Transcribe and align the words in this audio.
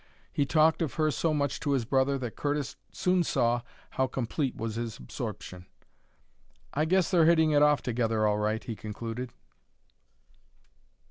He 0.33 0.47
talked 0.47 0.81
of 0.81 0.95
her 0.95 1.11
so 1.11 1.31
much 1.31 1.59
to 1.59 1.73
his 1.73 1.85
brother 1.85 2.17
that 2.17 2.35
Curtis 2.35 2.75
soon 2.91 3.23
saw 3.23 3.61
how 3.91 4.07
complete 4.07 4.55
was 4.55 4.73
his 4.73 4.97
absorption. 4.97 5.67
"I 6.73 6.85
guess 6.85 7.11
they're 7.11 7.25
hitting 7.25 7.51
it 7.51 7.61
off 7.61 7.83
together 7.83 8.25
all 8.25 8.39
right," 8.39 8.63
he 8.63 8.75
concluded. 8.75 9.31